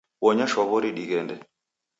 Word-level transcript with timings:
Bonya 0.21 0.45
shwaw'ori 0.51 0.89
dighende. 0.97 1.35